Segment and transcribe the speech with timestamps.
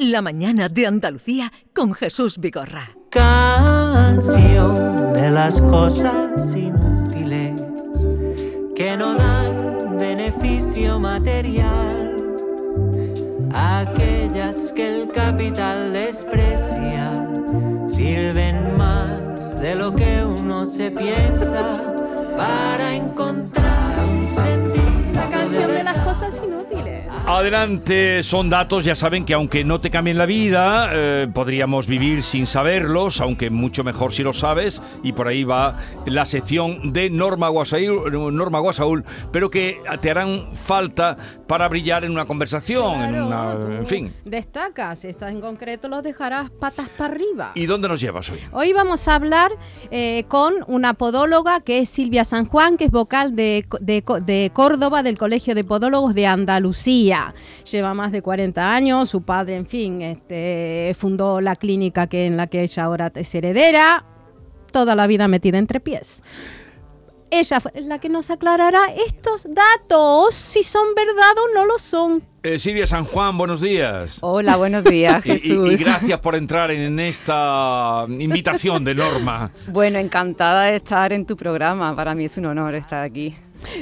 [0.00, 2.90] La mañana de Andalucía con Jesús Vigorra.
[3.10, 7.60] Canción de las cosas inútiles
[8.76, 12.14] que no dan beneficio material.
[13.52, 17.28] Aquellas que el capital desprecia
[17.88, 21.74] sirven más de lo que uno se piensa
[22.36, 24.77] para encontrar un sentido.
[27.30, 32.22] Adelante, son datos, ya saben que aunque no te cambien la vida, eh, podríamos vivir
[32.22, 37.10] sin saberlos, aunque mucho mejor si lo sabes, y por ahí va la sección de
[37.10, 43.22] Norma Guasaúl, Norma Guasaúl pero que te harán falta para brillar en una conversación, en,
[43.22, 44.12] una, en fin.
[44.24, 47.52] Destacas, estas en concreto los dejarás patas para arriba.
[47.54, 48.38] ¿Y dónde nos llevas hoy?
[48.52, 49.52] Hoy vamos a hablar
[49.90, 54.50] eh, con una podóloga que es Silvia San Juan, que es vocal de, de- de
[54.54, 57.17] Córdoba del Colegio de Podólogos de Andalucía.
[57.70, 62.36] Lleva más de 40 años, su padre, en fin, este, fundó la clínica que, en
[62.36, 64.04] la que ella ahora es heredera,
[64.72, 66.22] toda la vida metida entre pies.
[67.30, 72.22] Ella fue la que nos aclarará estos datos, si son verdad o no lo son.
[72.42, 74.16] Eh, Silvia San Juan, buenos días.
[74.22, 75.70] Hola, buenos días, Y- y- Jesús.
[75.80, 79.50] y gracias por entrar en esta invitación de Norma.
[79.66, 81.94] Bueno, encantada de estar en tu programa.
[81.94, 83.36] Para mí es un honor estar aquí.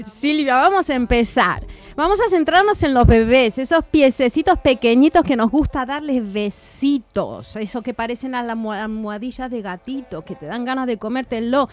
[0.07, 1.65] Silvia, vamos a empezar.
[1.97, 7.81] Vamos a centrarnos en los bebés, esos piececitos pequeñitos que nos gusta darles besitos, eso
[7.83, 11.69] que parecen a las almoh- almohadillas de gatito, que te dan ganas de comértelo.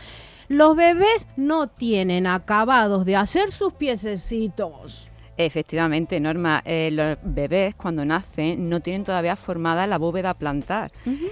[0.47, 5.07] Los bebés no tienen acabados de hacer sus piececitos.
[5.35, 10.91] Efectivamente, Norma, eh, los bebés cuando nacen no tienen todavía formada la bóveda plantar.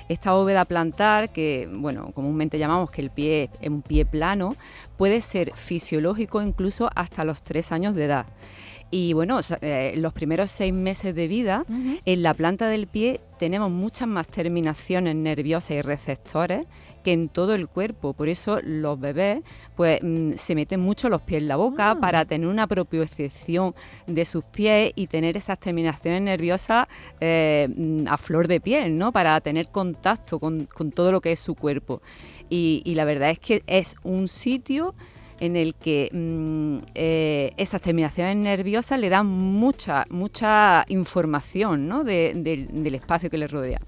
[0.09, 4.55] Esta bóveda plantar, que bueno, comúnmente llamamos que el pie es un pie plano,
[4.97, 8.25] puede ser fisiológico incluso hasta los tres años de edad.
[8.89, 13.71] Y bueno, eh, los primeros seis meses de vida, en la planta del pie tenemos
[13.71, 16.65] muchas más terminaciones nerviosas y receptores
[17.01, 18.13] que en todo el cuerpo.
[18.13, 19.41] Por eso los bebés
[19.75, 23.73] pues mm, se meten mucho los pies en la boca para tener una propiocepción
[24.07, 26.87] de sus pies y tener esas terminaciones nerviosas
[27.19, 29.11] eh, mm, a flor de piel, ¿no?
[29.11, 32.01] Para tener contacto con, con todo lo que es su cuerpo.
[32.49, 34.93] Y, y la verdad es que es un sitio
[35.39, 42.03] en el que mm, eh, esas terminaciones nerviosas le dan mucha, mucha información ¿no?
[42.03, 43.81] de- del- del espacio que le rodea.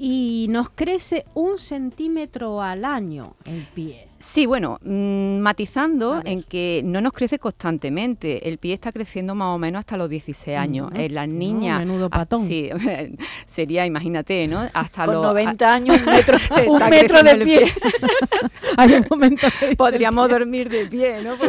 [0.00, 4.04] Y nos crece un centímetro al año el pie.
[4.20, 8.48] Sí, bueno, mm, matizando en que no nos crece constantemente.
[8.48, 10.88] El pie está creciendo más o menos hasta los 16 años.
[10.90, 11.00] Ujú.
[11.00, 11.78] En las No, niñas.
[11.80, 12.44] menudo ah, patón.
[12.46, 12.68] sí,
[13.46, 14.68] sería, imagínate, ¿no?
[14.74, 15.22] Hasta Con los.
[15.24, 17.72] 90 años, un metro, está Un metro de pie.
[18.76, 21.36] Hay un momento que Podríamos dormir de pie, ¿no?
[21.38, 21.46] Sí.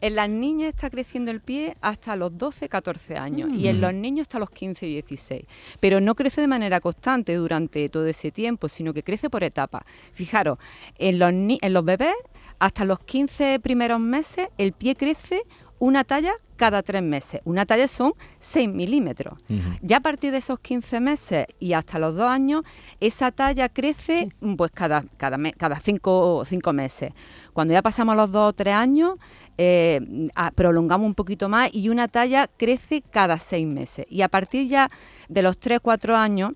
[0.00, 3.92] En las niñas está creciendo el pie hasta los 12, 14 años y en los
[3.94, 5.44] niños hasta los 15 y 16.
[5.80, 9.82] Pero no crece de manera constante durante todo ese tiempo, sino que crece por etapas.
[10.12, 10.58] Fijaros,
[10.98, 12.14] en los, ni- en los bebés,
[12.58, 15.42] hasta los 15 primeros meses, el pie crece
[15.78, 17.40] una talla cada tres meses.
[17.46, 19.38] Una talla son 6 milímetros.
[19.80, 22.64] Ya a partir de esos 15 meses y hasta los dos años,
[23.00, 24.28] esa talla crece
[24.58, 27.14] pues cada, cada, me- cada cinco, cinco meses.
[27.54, 29.14] Cuando ya pasamos los dos o tres años,
[29.58, 30.00] eh,
[30.54, 34.06] prolongamos un poquito más y una talla crece cada seis meses.
[34.08, 34.90] Y a partir ya
[35.28, 36.52] de los 3, 4 años,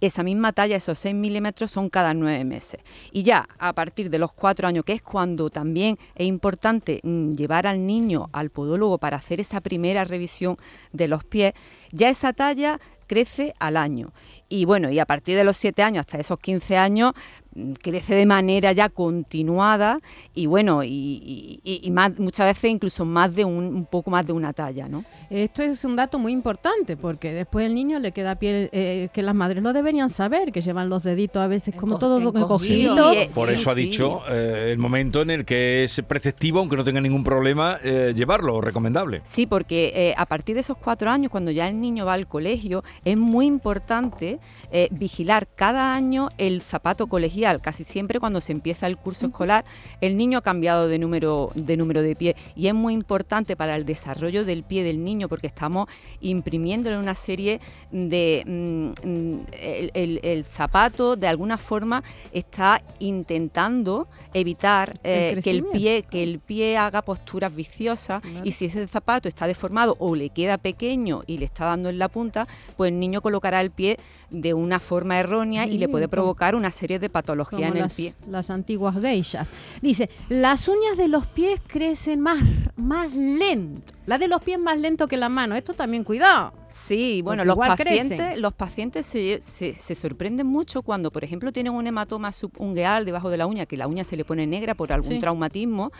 [0.00, 2.80] esa misma talla, esos 6 milímetros, son cada nueve meses.
[3.12, 7.32] Y ya a partir de los cuatro años, que es cuando también es importante mm,
[7.32, 10.56] llevar al niño al podólogo para hacer esa primera revisión
[10.92, 11.54] de los pies,
[11.92, 14.12] ya esa talla crece al año.
[14.50, 17.12] Y bueno, y a partir de los 7 años hasta esos 15 años
[17.54, 19.98] mm, crece de manera ya continuada
[20.34, 24.10] y bueno, y, y- y- y más, muchas veces incluso más de un, un poco
[24.10, 25.04] más de una talla, ¿no?
[25.28, 29.20] Esto es un dato muy importante porque después el niño le queda piel, eh, que
[29.22, 33.12] las madres lo deberían saber, que llevan los deditos a veces como Enco- todo encogido.
[33.12, 36.60] Sí, eh, Por sí, eso ha dicho eh, el momento en el que es preceptivo,
[36.60, 39.20] aunque no tenga ningún problema, eh, llevarlo, recomendable.
[39.24, 42.26] Sí, porque eh, a partir de esos cuatro años, cuando ya el niño va al
[42.26, 44.37] colegio, es muy importante
[44.72, 47.60] eh, vigilar cada año el zapato colegial.
[47.60, 49.64] Casi siempre cuando se empieza el curso escolar,
[50.00, 53.76] el niño ha cambiado de número, de número de pie y es muy importante para
[53.76, 55.88] el desarrollo del pie del niño porque estamos
[56.20, 58.42] imprimiéndole una serie de...
[58.46, 62.02] mm, mm, el, el- el zapato de alguna forma
[62.32, 68.40] está intentando evitar eh, que el pie que el pie haga posturas viciosas Claro.
[68.44, 71.98] y si ese zapato está deformado o le queda pequeño y le está dando en
[71.98, 72.46] la punta,
[72.76, 73.98] pues el niño colocará el pie
[74.30, 77.82] de una forma errónea y le puede provocar una serie de patologías como en el
[77.84, 78.14] las, pie.
[78.28, 79.48] las antiguas geishas.
[79.80, 82.38] Dice, las uñas de los pies crecen más,
[82.76, 83.94] más lento.
[84.06, 85.54] La de los pies más lento que la mano.
[85.56, 86.52] Esto también cuidado.
[86.70, 88.42] Sí, bueno, los pacientes, crecen.
[88.42, 93.30] los pacientes se, se- se sorprenden mucho cuando, por ejemplo, tienen un hematoma subungueal debajo
[93.30, 95.18] de la uña, que la uña se le pone negra por algún Sí.
[95.18, 95.90] traumatismo,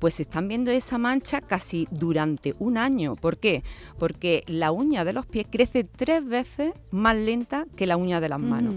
[0.00, 3.14] pues están viendo esa mancha casi durante un año.
[3.14, 3.62] ¿Por qué?
[3.98, 8.28] Porque la uña de los pies crece tres veces más lenta que la uña de
[8.28, 8.76] las manos.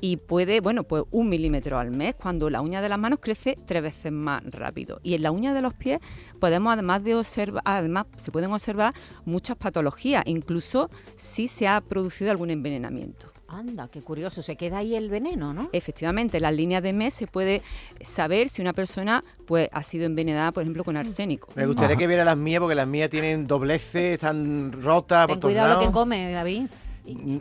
[0.00, 3.56] Y puede, bueno, pues un milímetro al mes, cuando la uña de las manos crece
[3.66, 5.00] tres veces más rápido.
[5.02, 6.00] Y en la uña de los pies
[6.40, 8.94] podemos, además de observar, además se pueden observar
[9.24, 13.32] muchas patologías, incluso si se ha producido algún envenenamiento.
[13.52, 14.42] Anda, qué curioso.
[14.42, 15.68] Se queda ahí el veneno, ¿no?
[15.72, 17.62] Efectivamente, en las líneas de mes se puede
[18.02, 21.48] saber si una persona pues ha sido envenenada, por ejemplo, con arsénico.
[21.54, 21.98] Me gustaría Ajá.
[21.98, 25.80] que viera las mías porque las mías tienen dobleces, están rotas por Ten todos cuidado
[25.80, 26.66] lo que come, David.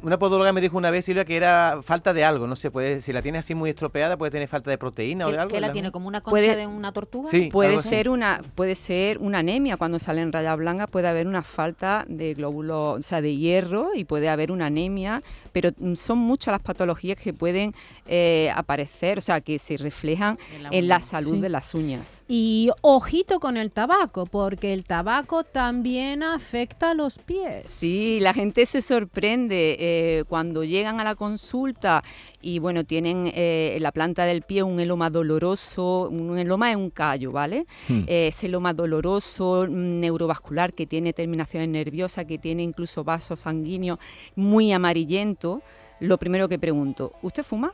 [0.02, 2.48] Una podóloga me dijo una vez, Silvia, que era falta de algo.
[2.48, 5.30] No sé, puede, si la tiene así muy estropeada, puede tener falta de proteína o
[5.30, 5.54] ¿Qué, de algo.
[5.54, 5.92] qué la tiene?
[5.92, 7.30] ¿Como una concha Puede- de una tortuga?
[7.30, 7.50] Sí.
[7.52, 7.90] Puede así.
[7.90, 12.34] ser una puede ser una anemia cuando salen rayas blancas, puede haber una falta de
[12.34, 15.22] glóbulos, o sea, de hierro y puede haber una anemia,
[15.52, 17.76] pero son muchas las patologías que pueden
[18.08, 21.06] eh, aparecer, o sea, que se reflejan En la en la uña.
[21.06, 21.40] salud Sí.
[21.42, 22.24] de las uñas.
[22.28, 27.68] Y ojito con el tabaco, porque el tabaco también afecta a los pies.
[27.68, 32.04] Sí, la gente se sorprende eh, cuando llegan a la consulta
[32.42, 36.78] y bueno, tienen eh, en la planta del pie un eloma doloroso, un eloma es
[36.78, 37.66] un callo, ¿vale?
[37.88, 38.04] Hmm.
[38.08, 44.00] Eh, ese eloma doloroso, mm, neurovascular, que tiene terminaciones nerviosas, que tiene incluso vasos sanguíneos
[44.36, 45.62] muy amarillento.
[46.00, 47.74] Lo primero que pregunto, ¿usted fuma?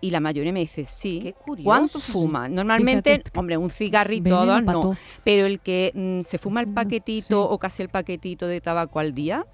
[0.00, 1.20] Y la mayoría me dice, sí.
[1.22, 1.64] Qué curioso.
[1.64, 2.46] ¿Cuánto fuma?
[2.46, 3.38] Normalmente, Fíjate.
[3.38, 4.96] hombre, un cigarrito, Veneno dos no.
[5.24, 7.48] Pero el que mm, se fuma el Mm, paquetito sí.
[7.50, 9.46] o casi el paquetito de tabaco al día,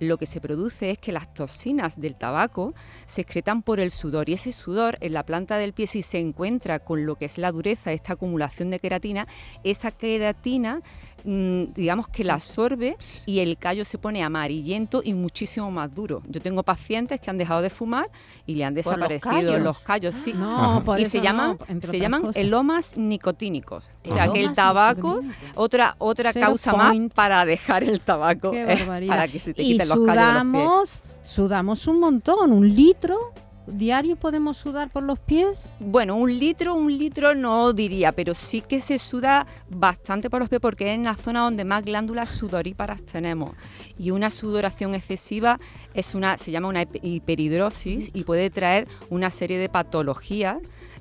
[0.00, 2.74] lo que se produce es que las toxinas del tabaco
[3.06, 6.18] se excretan por el sudor y ese sudor en la planta del pie si se
[6.18, 9.26] encuentra con lo que es la dureza, esta acumulación de queratina,
[9.64, 10.82] esa queratina
[11.26, 12.96] digamos que la absorbe
[13.26, 16.22] y el callo se pone amarillento y muchísimo más duro.
[16.28, 18.08] Yo tengo pacientes que han dejado de fumar
[18.46, 20.32] y le han ¿Por los desaparecido los callos, sí.
[20.32, 20.80] No, Ajá.
[20.84, 22.36] por y eso se no, llaman, se llaman cosas.
[22.36, 23.84] elomas nicotínicos.
[24.08, 25.20] O sea que el tabaco,
[25.56, 27.06] otra, otra Zero causa point.
[27.08, 29.14] más para dejar el tabaco, barbaridad.
[29.16, 31.02] para que se te quiten los callos de los pies.
[31.24, 33.18] sudamos un montón, un litro
[33.66, 35.58] diario podemos sudar por los pies.
[35.80, 40.48] Bueno, un litro, un litro no diría, pero sí que se suda bastante por los
[40.48, 43.52] pies porque es en la zona donde más glándulas sudoríparas tenemos.
[43.98, 45.58] Y una sudoración excesiva
[45.94, 50.58] es una, se llama una hip- hiperhidrosis y puede traer una serie de patologías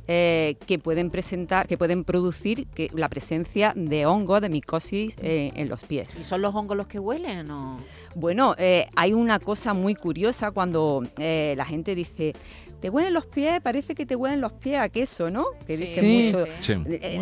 [0.07, 5.51] eh, que pueden presentar, que pueden producir que, la presencia de hongos, de micosis eh,
[5.55, 6.15] en los pies.
[6.19, 7.77] ¿Y son los hongos los que huelen o...?
[8.15, 12.31] Bueno, eh, hay una cosa muy curiosa cuando eh, la gente dice,
[12.79, 13.59] ¿te huelen los pies?
[13.61, 15.43] Parece que te huelen los pies a queso, ¿no?
[15.67, 16.31] Que dice Sí.
[16.31, 16.45] mucho.
[16.61, 16.75] Sí.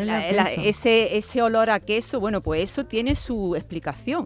[0.06, 4.26] La- la- ese, ese olor a queso, bueno, pues eso tiene su explicación,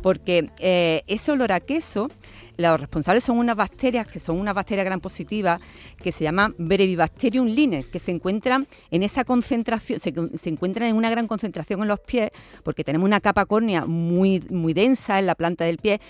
[0.00, 2.08] porque eh, ese olor a queso,
[2.56, 5.60] los responsables son unas bacterias que son unas bacterias gran positivas
[6.02, 10.96] que se llaman Brevibacterium lines, que se encuentran en esa concentración, se, se encuentran en
[10.96, 12.30] una gran concentración en los pies,
[12.62, 16.00] porque tenemos una capa córnea muy, muy densa en la planta del pie.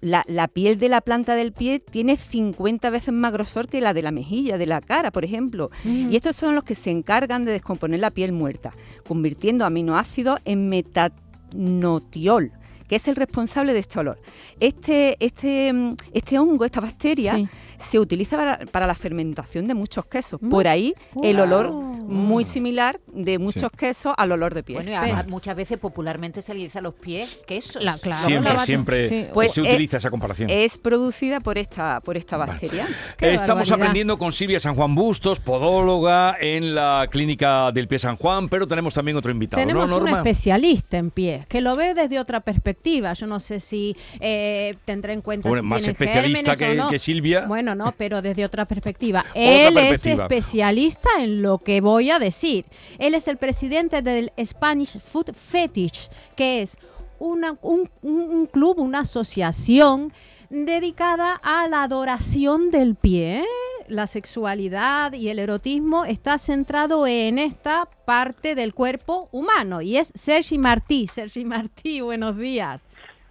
[0.00, 3.94] La, la piel de la planta del pie tiene 50 veces más grosor que la
[3.94, 5.70] de la mejilla, de la cara, por ejemplo.
[5.84, 8.72] Y estos son los que se encargan de descomponer la piel muerta,
[9.06, 12.52] convirtiendo aminoácidos en metanotiol,
[12.88, 14.18] que es el responsable de este olor.
[14.60, 17.48] Este, este, mm, este hongo, esta bacteria, Sí.
[17.78, 20.40] se utiliza para, para la fermentación de muchos quesos.
[20.42, 20.48] Mm.
[20.50, 21.72] Por ahí el olor.
[22.06, 24.84] Muy similar de muchos quesos al olor de pies.
[24.84, 27.82] Bueno, y a- muchas veces popularmente se le dice a los pies quesos.
[27.82, 28.24] La- claro.
[28.24, 29.26] Siempre, la- siempre sí.
[29.32, 30.50] Pues, se eh, utiliza esa comparación.
[30.50, 32.86] es producida por esta, por esta bacteria.
[33.16, 33.74] Qué Estamos barbaridad.
[33.76, 38.66] aprendiendo con Silvia San Juan Bustos, podóloga en la clínica del pie San Juan, pero
[38.66, 40.18] tenemos también otro invitado, Tenemos ¿no, un Norma?
[40.18, 43.12] especialista en pies que lo ve desde otra perspectiva.
[43.14, 46.88] Yo no sé si eh, tendrá en cuenta Bueno, si más especialista que- no.
[46.90, 47.46] que Silvia.
[47.46, 49.24] Bueno, no, pero desde otra perspectiva.
[49.34, 50.26] Él perspectiva.
[50.26, 52.64] es especialista en lo que voy a decir.
[52.98, 56.76] Él es el presidente del Spanish Food Fetish, que es
[57.18, 60.12] una- un, club, una asociación
[60.50, 63.44] dedicada a la adoración del pie.
[63.88, 70.10] La sexualidad y el erotismo está centrado en esta parte del cuerpo humano y es
[70.14, 71.06] Sergi Martí.
[71.06, 72.80] Sergi Martí, buenos días.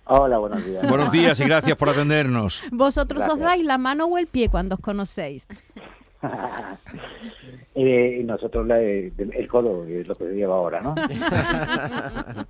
[0.05, 0.87] Hola, buenos días.
[0.87, 2.61] Buenos días y gracias por atendernos.
[2.71, 5.47] ¿Vosotros os dais la mano o el pie cuando os conocéis?
[7.75, 10.93] Eh, nosotros la- el codo es lo que se lleva ahora, ¿no?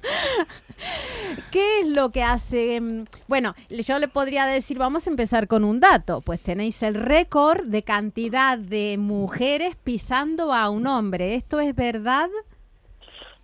[1.52, 2.80] ¿Qué es lo que hace?
[2.82, 6.20] mm, Bueno, yo le podría decir, vamos a empezar con un dato.
[6.22, 11.36] Pues tenéis el récord de cantidad de mujeres pisando a un hombre.
[11.36, 12.30] ¿Esto es verdad?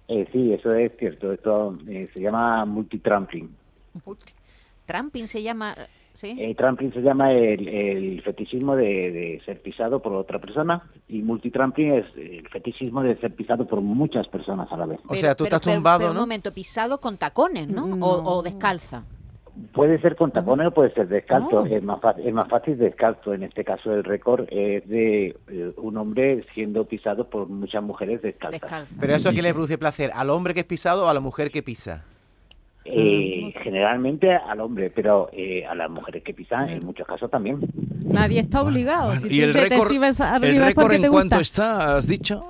[0.09, 1.31] Eh, sí, eso es cierto.
[1.31, 3.55] Esto eh, se llama multitrampling.
[4.85, 5.75] Tramping se llama,
[6.13, 6.35] ¿sí?
[6.39, 11.21] Eh, trampling se llama el, el fetichismo de, de ser pisado por otra persona y
[11.21, 14.99] multitrampling es el fetichismo de ser pisado por muchas personas a la vez.
[15.07, 16.21] O sea, tú estás tumbado, pero un ¿no?
[16.21, 17.87] momento, pisado con tacones, ¿no?
[17.87, 18.05] No.
[18.05, 19.03] O, o descalza.
[19.73, 21.59] Puede ser con tacones o puede ser descalzo.
[21.59, 21.65] Oh.
[21.65, 23.33] Es, más fácil, es más fácil descalzo.
[23.33, 28.21] En este caso, el récord es de eh, un hombre siendo pisado por muchas mujeres
[28.21, 28.61] descalzas.
[28.61, 28.95] Descalza.
[29.01, 31.19] Pero eso a quién le produce placer, al hombre que es pisado o a la
[31.19, 32.05] mujer que pisa.
[32.85, 37.59] Eh, generalmente al hombre, pero eh, a las mujeres que pisan en muchos casos también.
[38.03, 39.15] Nadie está obligado.
[39.17, 39.91] Si ¿Y el récord,
[40.43, 42.45] el récord en te cuánto está, has dicho?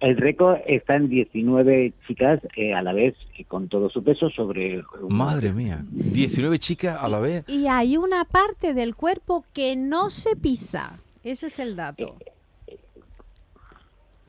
[0.00, 4.28] El récord está en 19 chicas eh, a la vez y con todo su peso
[4.30, 7.44] sobre un- Madre mía, 19 chicas a la vez.
[7.48, 10.98] Y hay una parte del cuerpo que no se pisa.
[11.24, 12.16] Ese es el dato.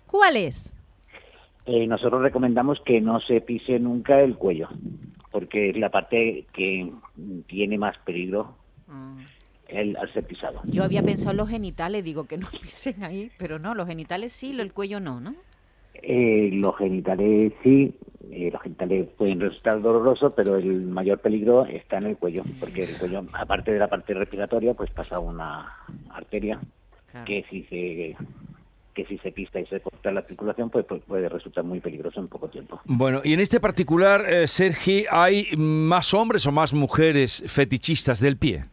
[0.05, 0.73] ¿Cuál es?
[1.65, 4.69] Eh, nosotros recomendamos que no se pise nunca el cuello,
[5.31, 6.91] porque es la parte que
[7.47, 8.57] tiene más peligro
[8.87, 9.17] Mm.
[9.67, 10.61] el, al ser pisado.
[10.71, 14.31] Yo había pensado en los genitales, digo que no piensen ahí, pero no, los genitales
[14.33, 15.35] sí, lo- el cuello no, ¿no?
[15.93, 17.95] Eh, los genitales sí,
[18.31, 22.83] eh, los genitales pueden resultar dolorosos, pero el mayor peligro está en el cuello, porque
[22.83, 25.73] el cuello, aparte de la parte respiratoria, pues pasa una
[26.11, 26.61] arteria
[27.11, 27.25] Claro.
[27.25, 28.15] que si se
[28.97, 32.19] que si se pista y se corta la circulación, pues, pues puede resultar muy peligroso
[32.19, 32.81] en poco tiempo.
[32.85, 38.37] Bueno, y en este particular, eh, Sergi, ¿hay más hombres o más mujeres fetichistas del
[38.37, 38.65] pie?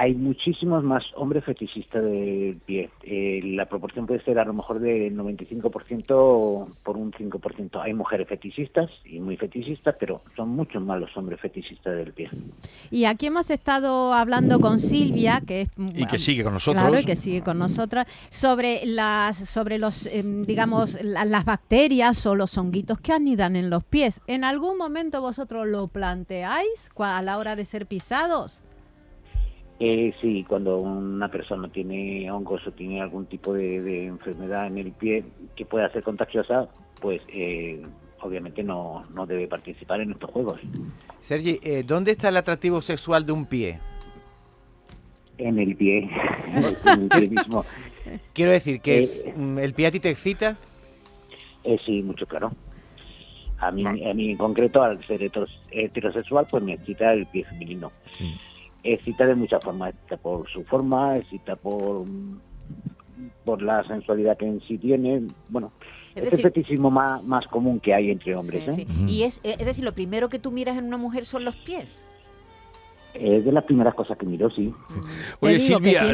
[0.00, 2.88] Hay muchísimos más hombres fetichistas del pie.
[3.02, 7.80] Eh, la proporción puede ser a lo mejor de 95% por un 5%.
[7.82, 12.30] Hay mujeres fetichistas y muy fetichistas, pero son muchos más los hombres fetichistas del pie.
[12.92, 16.82] Y aquí hemos estado hablando con Silvia, que es Y que sigue con nosotros.
[16.84, 22.24] Claro, y que sigue con nosotras, sobre las, sobre los, em, digamos, la- las bacterias
[22.26, 24.20] o los honguitos que anidan en los pies.
[24.28, 28.62] ¿En algún momento vosotros lo planteáis cua- a la hora de ser pisados?
[29.80, 34.78] Eh, sí, cuando una persona tiene hongos o tiene algún tipo de, de enfermedad en
[34.78, 35.22] el pie
[35.54, 36.68] que pueda ser contagiosa,
[37.00, 37.80] pues eh,
[38.20, 40.60] obviamente no, no debe participar en estos juegos.
[41.20, 43.78] Sergi, eh, ¿dónde está el atractivo sexual de un pie?
[45.38, 46.10] En el pie,
[46.86, 47.64] en el pie mismo.
[48.32, 50.56] Quiero decir que Eh, mm, el pie a ti te excita.
[51.62, 52.50] Eh, sí, mucho claro.
[53.60, 57.44] A mí, a mí en concreto, al ser heteros- heterosexual, pues me excita el pie
[57.44, 57.92] femenino.
[58.82, 59.94] Excita de muchas formas.
[59.94, 62.04] Excita por su forma, excita por,
[63.44, 65.22] por la sensualidad que en sí tiene.
[65.50, 65.72] Bueno,
[66.14, 68.74] Es es, decir- el fetichismo más, más común que hay entre hombres.
[68.74, 68.86] Sí, ¿eh?
[68.88, 69.04] sí.
[69.08, 72.04] Y es, es decir, lo primero que tú miras en una mujer son los pies.
[73.14, 74.72] Es de las primeras cosas que miro, sí.
[75.40, 76.04] Oye, Silvia,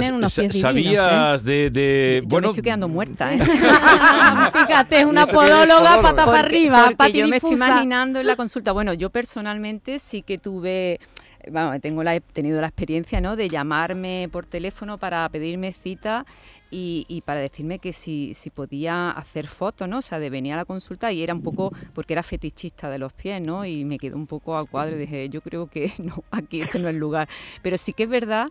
[0.52, 3.40] ¿sabías de, de- Yo bueno, me estoy quedando muerta, ¿eh?
[4.66, 8.72] Fíjate, es una podóloga pata para arriba, porque yo me estoy imaginando en la consulta.
[8.72, 11.00] Bueno, yo personalmente sí que tuve,
[11.50, 13.36] bueno, tengo tenido la experiencia, ¿no?
[13.36, 16.26] De llamarme por teléfono para pedirme cita
[16.74, 19.98] y, y para decirme que si, si podía hacer fotos, ¿no?
[19.98, 22.98] O sea, de venir a la consulta y era un poco porque era fetichista de
[22.98, 23.64] los pies, ¿no?
[23.64, 26.80] Y me quedó un poco a cuadro y dije, yo creo que no, aquí este
[26.80, 27.28] no es el lugar.
[27.62, 28.48] Pero sí que es verdad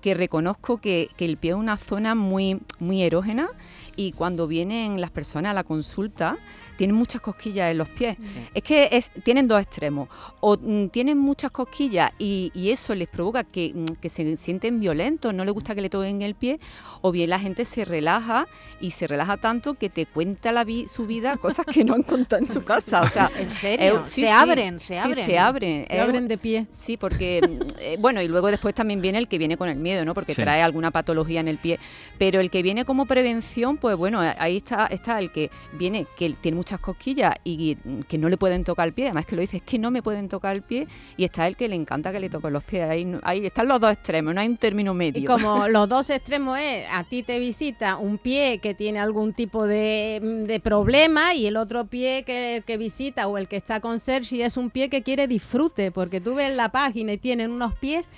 [0.00, 3.48] que reconozco que, que el pie es una zona muy, muy erógena
[3.94, 6.36] y cuando vienen las personas a la consulta
[6.78, 8.16] tienen muchas cosquillas en los pies.
[8.54, 10.08] Es que es- tienen dos extremos.
[10.40, 14.80] O mm, tienen muchas cosquillas y, y eso les provoca que, mm, que se sienten
[14.80, 16.60] violentos, no les gusta que le toquen el pie,
[17.02, 18.46] o bien la gente se relaja
[18.80, 22.02] y se relaja tanto que te cuenta la vi- su vida cosas que no han
[22.02, 23.02] contado en su casa.
[23.02, 23.96] O sea, ¿En serio?
[23.96, 24.32] eh, sí, se sí.
[24.32, 25.26] abren, se Sí, abren.
[25.26, 25.86] se abren.
[25.88, 26.66] Se abren de pie.
[26.70, 29.76] Sí, porque, mm, eh, bueno, y luego después también viene el que viene con el
[29.76, 30.14] miedo, ¿no?
[30.14, 30.42] Porque Sí.
[30.42, 31.78] trae alguna patología en el pie.
[32.18, 36.30] Pero el que viene como prevención, pues bueno, ahí está, está el que viene, que
[36.40, 39.40] tiene muchas cosquillas y mm, que no le pueden tocar el pie, además que lo
[39.42, 42.12] dice, es que no me pueden tocar el pie, y está el que le encanta
[42.12, 42.88] que le toquen los pies.
[42.88, 45.20] Ahí, no- ahí están los dos extremos, no hay un término medio.
[45.22, 49.32] Y como los dos extremos es, a ti te visita un pie que tiene algún
[49.32, 53.78] tipo de, de problema y el otro pie que, que visita o el que está
[53.78, 57.52] con Sergi es un pie que quiere disfrute, porque tú ves la página y tienen
[57.52, 58.10] unos pies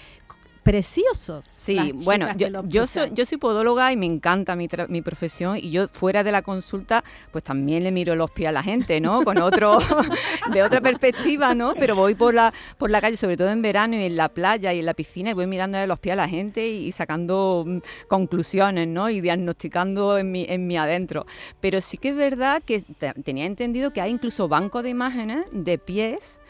[0.68, 1.44] preciosos.
[1.48, 2.26] Sí, bueno,
[2.66, 6.22] yo, soy, yo soy podóloga y me encanta mi, tra- mi profesión y yo fuera
[6.22, 9.22] de la consulta pues también le miro los pies a la gente, ¿no?
[9.24, 9.78] Con otro,
[10.52, 11.72] de otra perspectiva, ¿no?
[11.74, 14.72] Pero voy por la, por la calle, sobre todo en verano y en la playa
[14.74, 17.64] y en la piscina y voy mirando los pies a la gente y, y sacando
[17.66, 19.08] mm, conclusiones, ¿no?
[19.08, 21.24] Y diagnosticando en mi, en mi adentro.
[21.60, 25.44] Pero sí que es verdad que te- tenía entendido que hay incluso bancos de imágenes
[25.50, 26.40] de pies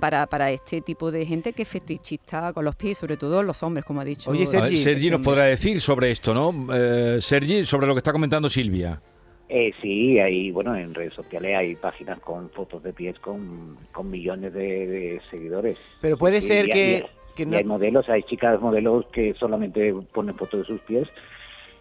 [0.00, 3.62] para, para este tipo de gente que es fetichista con los pies, sobre todo los
[3.62, 4.30] hombres, como ha dicho.
[4.30, 6.74] Oye, ver, Sergi, Sergi nos podrá decir sobre esto, ¿no?
[6.74, 9.00] Eh, Sergi, sobre lo que está comentando Silvia.
[9.48, 14.10] Eh, sí, hay, bueno, en redes sociales hay páginas con fotos de pies con, con
[14.10, 15.78] millones de, de seguidores.
[16.00, 17.06] Pero puede ser y- que,
[17.36, 21.06] que y no- hay modelos, hay chicas modelos que solamente ponen fotos de sus pies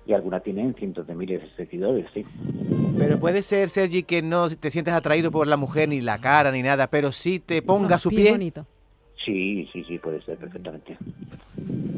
[0.05, 2.25] y algunas tienen cientos de miles de seguidores, sí.
[2.97, 6.51] pero puede ser, Sergi, que no te sientes atraído por la mujer ni la cara
[6.51, 8.31] ni nada, pero sí te ponga su pie pie.
[8.31, 8.65] bonito.
[9.25, 10.97] Sí, sí, sí, puede ser perfectamente.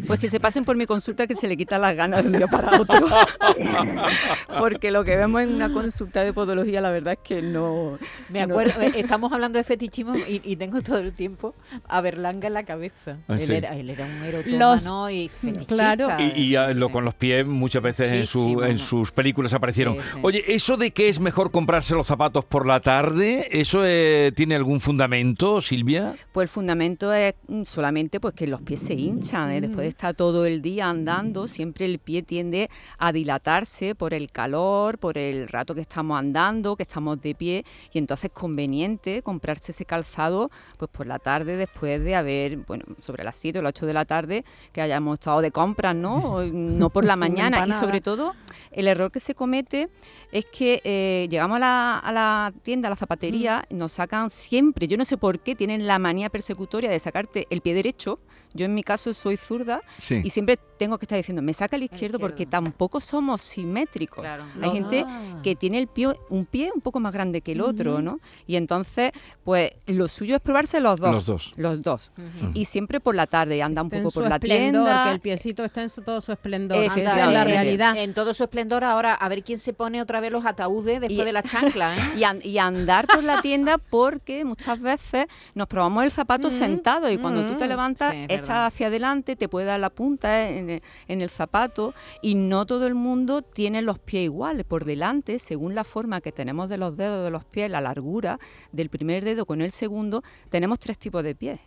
[0.08, 2.38] Pues que se pasen por mi consulta que se le quitan las ganas de un
[2.38, 3.06] día para otro.
[4.60, 7.98] Porque lo que vemos en una consulta de podología, la verdad es que no.
[8.30, 11.56] Me acuerdo, eh, estamos hablando de fetichismo y, y tengo todo el tiempo
[11.88, 13.18] a Berlanga en la cabeza.
[13.28, 13.54] Ah, él, sí.
[13.54, 15.74] era, él era un erotómano y fetichista.
[15.96, 16.08] claro.
[16.20, 19.96] Y, y, lo, con los pies muchas veces en, su- en sus películas aparecieron.
[19.96, 20.20] Sí, sí.
[20.22, 24.56] Oye, ¿eso de que es mejor comprarse los zapatos por la tarde, eso eh, tiene
[24.56, 26.16] algún fundamento, Silvia?
[26.32, 29.47] Pues el fundamento es mm, solamente pues que los pies se hinchan.
[29.51, 29.62] ¿Eh?
[29.62, 34.32] Después de estar todo el día andando, siempre el pie tiende a dilatarse por el
[34.32, 37.66] calor, por el rato que estamos andando, que estamos de pie.
[37.94, 42.86] Y entonces es conveniente comprarse ese calzado pues por la tarde, después de haber, bueno,
[43.00, 46.42] sobre las 7 o las 8 de la tarde, que hayamos estado de compras, ¿no?
[46.77, 47.66] No por la mañana.
[47.68, 48.36] y sobre todo,
[48.72, 49.89] el error que se comete
[50.32, 54.88] es que eh, llegamos a la, a la tienda, a la zapatería, nos sacan siempre,
[54.88, 58.20] yo no sé por qué, tienen la manía persecutoria de sacarte el pie derecho.
[58.54, 60.22] Yo en mi caso soy zurda Sí.
[60.24, 62.65] y siempre tengo que estar diciendo, me saca el izquierdo porque izquierdo.
[62.65, 64.20] tampoco somos simétricos.
[64.24, 64.44] Claro.
[64.62, 65.39] Hay gente Ah.
[65.44, 68.20] que tiene el pie, un pie un poco más grande que el otro, ¿no?
[68.46, 69.12] Y entonces,
[69.44, 71.12] pues lo suyo es probarse los dos.
[71.12, 71.53] Los dos.
[71.58, 72.12] Los dos.
[72.53, 75.03] Y siempre por la tarde, anda un Está en poco por la esplendor, tienda.
[75.06, 76.77] que el piecito está en su- todo su esplendor.
[76.77, 77.98] Anda, es la realidad.
[77.98, 81.20] En todo su esplendor ahora, a ver quién se pone otra vez los ataúdes después
[81.22, 82.01] Y- de las chanclas, ¿eh?
[82.22, 85.25] y, an- y andar por la tienda porque muchas veces
[85.56, 89.50] nos probamos el zapato sentado y cuando tú te levantas sí, echas hacia adelante, te
[89.50, 93.81] puede dar la punta en el, en el zapato y no todo el mundo tiene
[93.81, 94.65] los pies iguales.
[94.65, 98.39] Por delante, según la forma que tenemos de los dedos de los pies, la largura
[98.72, 101.60] del primer dedo con el segundo, tenemos tres tipos de pies.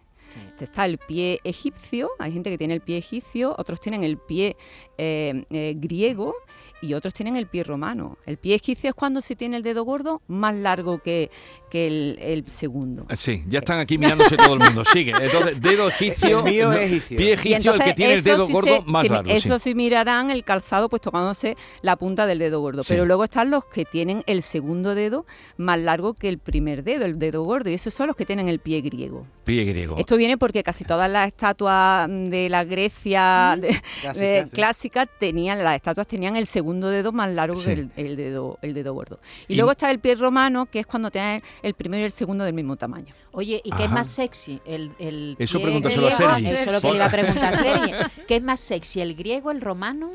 [0.61, 4.57] Está el pie egipcio, hay gente que tiene el pie egipcio, otros tienen el pie
[4.99, 6.35] eh, eh, griego
[6.83, 8.17] y otros tienen el pie romano.
[8.26, 11.31] El pie egipcio es cuando se tiene el dedo gordo más largo que,
[11.71, 13.07] que el, el segundo.
[13.15, 14.83] Sí, ya están aquí mirándose todo el mundo.
[14.87, 15.13] Sigue.
[15.21, 16.39] Entonces, dedo egipcio.
[16.39, 17.19] El mío es egipcio.
[17.19, 19.31] Pie egipcio, el que tiene el dedo sí gordo se- más largo.
[19.31, 19.71] Eso sí.
[19.71, 22.83] sí mirarán el calzado pues tocándose la punta del dedo gordo.
[22.83, 22.93] Sí.
[22.95, 25.26] Pero luego están los que tienen el segundo dedo
[25.59, 27.69] más largo que el primer dedo, el dedo gordo.
[27.71, 29.26] Y esos son los que tienen el pie griego.
[29.45, 29.97] Pie griego.
[29.99, 33.69] Esto viene porque casi todas las estatuas de la Grecia de-
[34.00, 34.54] Clásica, de- sí.
[34.54, 37.67] clásica tenían, las estatuas tenían el segundo dedo más largo Sí.
[37.67, 39.19] que el, el dedo, el dedo gordo.
[39.49, 42.13] Y, Y- luego está el pie romano, que es cuando tienen el primero y el
[42.13, 43.13] segundo del mismo tamaño.
[43.33, 43.95] Oye, ¿y qué es Ajá.
[43.95, 44.61] más sexy?
[44.67, 46.33] El, el Eso pie pregúntaselo a griego?
[46.35, 46.47] Sergi.
[46.47, 47.93] Eso es lo que Por- le iba a preguntar a Sergi.
[48.26, 50.11] ¿Qué es más sexy, el griego, el romano?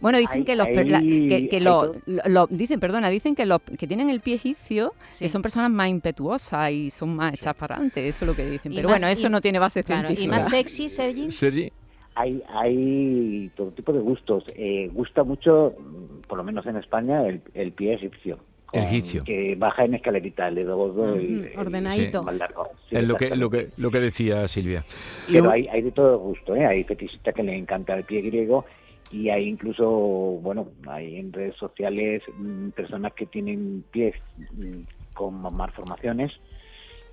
[0.00, 2.00] Bueno, dicen que los la- hay- que, lo- todo.
[2.06, 5.24] lo- lo- dicen, perdona, dicen que los que tienen el pie egipcio Sí.
[5.24, 8.44] que son personas más impetuosas y son más hechas para adelante, eso es lo que
[8.50, 8.72] dicen.
[8.72, 11.30] Y Pero más- bueno, eso y- no tiene base Claro, y más sexy, Sergi.
[11.30, 11.70] Sergi.
[12.16, 14.42] Hay, hay todo tipo de gustos.
[14.56, 18.38] Eh, gusta mucho, mm, por lo menos en España, el, el pie egipcio.
[18.72, 19.22] El con- egipcio.
[19.22, 22.18] Que baja en escalerita, el dedo gordo y Ujú, el- ordenadito.
[22.20, 22.68] el más largo.
[22.88, 24.84] Sí, es lo que, lo, que, lo que decía Silvia.
[25.30, 26.66] Pero hay, hay de todo gusto, ¿eh?
[26.66, 28.64] Hay fetichistas que le encanta el pie griego
[29.12, 34.16] y hay incluso, bueno, hay en redes sociales mm, personas que tienen pies
[34.56, 34.80] mm,
[35.14, 36.32] con malformaciones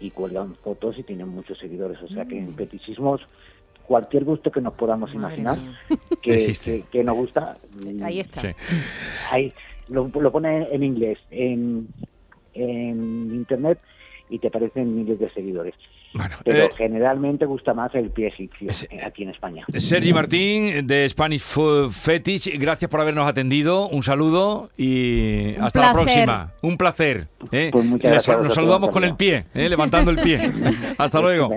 [0.04, 2.02] y cuelgan fotos y tienen muchos seguidores.
[2.02, 3.22] O sea que en fetichismos
[3.88, 5.58] cualquier gusto que nos podamos Madre imaginar
[6.22, 8.42] que, que, que nos gusta, mm, Ahí está.
[8.42, 8.50] Sí.
[9.32, 9.54] hay-
[9.90, 11.88] lo, lo pone en inglés, en,
[12.54, 13.80] en internet
[14.30, 15.76] y te aparecen miles de seguidores.
[16.14, 18.70] Bueno, Pero eh, generalmente gusta más el pie egipcio
[19.06, 19.66] aquí en España.
[19.78, 23.88] Sergi Martín de Spanish Food Fetish, gracias por habernos atendido.
[23.90, 26.52] Un saludo y Un hasta la próxima.
[26.62, 27.28] Un placer.
[27.52, 27.70] ¿eh?
[27.72, 29.70] Pues muchas gracias Nos saludamos con el pie, ¿eh?
[29.70, 30.52] levantando el pie.
[30.98, 31.50] hasta luego.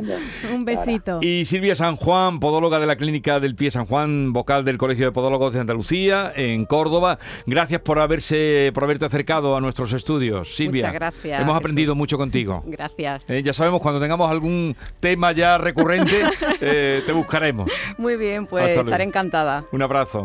[0.52, 1.18] Un besito.
[1.20, 5.06] Y Silvia San Juan, podóloga de la Clínica del Pie San Juan, vocal del Colegio
[5.06, 7.18] de Podólogos de Andalucía, en Córdoba.
[7.46, 10.84] Gracias por haberse, por haberte acercado a nuestros estudios, Silvia.
[10.86, 11.56] Muchas gracias, Hemos Jesús.
[11.58, 12.62] aprendido mucho contigo.
[12.66, 13.28] Gracias.
[13.28, 16.22] Eh, ya sabemos, cuando tengamos algún algún tema ya recurrente,
[16.60, 17.70] eh, te buscaremos.
[17.98, 19.64] Muy bien, pues estaré encantada.
[19.72, 20.24] Un abrazo.